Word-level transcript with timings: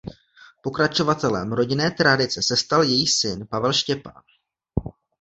Pokračovatelem 0.63 1.51
rodinné 1.53 1.91
tradice 1.91 2.43
se 2.43 2.57
stal 2.57 2.83
její 2.83 3.07
syn 3.07 3.47
Pavel 3.49 3.73
Štěpán. 3.73 4.23